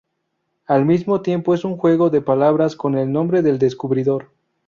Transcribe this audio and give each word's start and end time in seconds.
Al 0.65 0.83
mismo 0.87 1.21
tiempo 1.21 1.53
es 1.53 1.63
un 1.63 1.77
juego 1.77 2.09
de 2.09 2.21
palabras 2.23 2.75
con 2.75 2.97
el 2.97 3.11
nombre 3.11 3.43
del 3.43 3.59
descubridor. 3.59 4.29